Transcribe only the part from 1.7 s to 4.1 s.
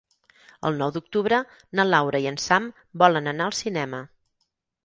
na Laura i en Sam volen anar al cinema.